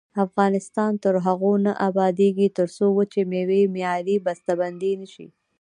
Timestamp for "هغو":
1.25-1.51